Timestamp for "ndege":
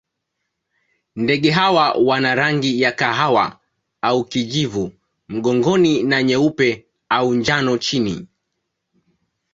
1.15-1.51